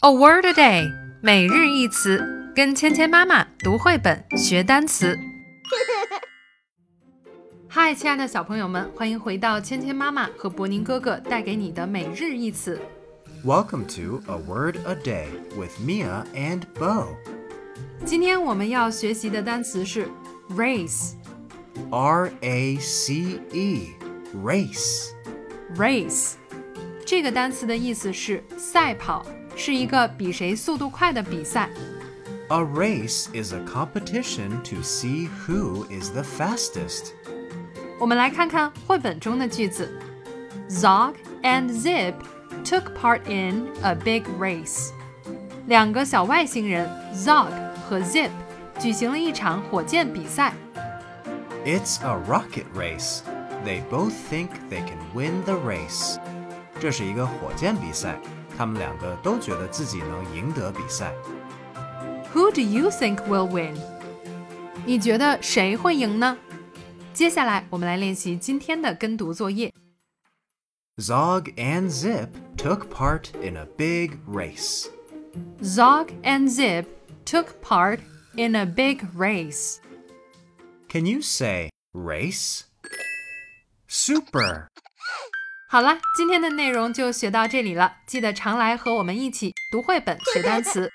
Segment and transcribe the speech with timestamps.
[0.00, 0.90] A word a day，
[1.20, 5.18] 每日一词，跟芊芊妈妈读绘本学单词。
[7.68, 12.80] 嗨，亲爱的小朋友们，欢迎回到芊芊妈妈和博宁哥哥带给你的每日一词。
[13.44, 17.08] Welcome to A Word a Day with Mia and Bo.
[18.06, 20.08] 今天我们要学习的单词是
[20.56, 21.12] race。
[21.90, 23.90] R A C E.
[27.10, 27.10] Race.
[27.10, 29.24] race 这个单词的意思是赛跑，
[29.56, 31.68] 是一个比谁速度快的比赛。
[32.48, 37.12] A race is a competition to see who is the fastest.
[37.98, 39.90] 我们来看看绘本中的句子：
[40.68, 42.14] Zog and Zip
[42.64, 44.90] took part in a big race。
[45.66, 47.50] 两个小外星人 Zog
[47.88, 48.30] 和 Zip
[48.78, 50.54] 举行了一场火箭比赛。
[51.64, 53.22] It's a rocket race.
[53.64, 56.18] They both think they can win the race.
[56.80, 58.18] 这是一个火箭比赛，
[58.56, 61.14] 他们两个都觉得自己能赢得比赛。
[62.32, 63.74] Who do you think will win？
[64.84, 66.36] 你觉得谁会赢呢？
[67.14, 69.72] 接下来我们来练习今天的跟读作业。
[70.98, 74.88] Zog and Zip took part in a big race.
[75.62, 76.86] Zog and Zip
[77.24, 78.00] took part
[78.34, 79.78] in a big race.
[80.88, 82.64] Can you say race?
[83.88, 84.68] Super!
[85.71, 90.91] 好了，今天的内容就学到这里了，记得常来和我们一起读绘本、学单词。